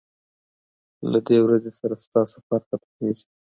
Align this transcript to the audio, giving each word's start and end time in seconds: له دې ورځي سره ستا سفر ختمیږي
له 1.11 1.19
دې 1.27 1.37
ورځي 1.41 1.71
سره 1.79 1.93
ستا 2.03 2.21
سفر 2.33 2.59
ختمیږي 2.69 3.25